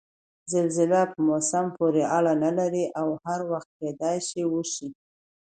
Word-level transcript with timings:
زلزله 0.53 1.01
په 1.11 1.19
موسم 1.27 1.65
پورې 1.77 2.03
اړنه 2.17 2.49
نلري 2.57 2.85
او 2.99 3.07
هر 3.25 3.39
وخت 3.51 3.69
کېدای 3.79 4.17
شي 4.29 4.41
وشي؟ 4.53 4.87